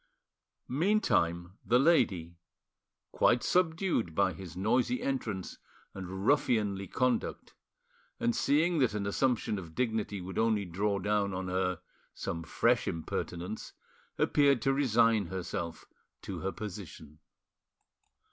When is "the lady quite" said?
1.63-3.43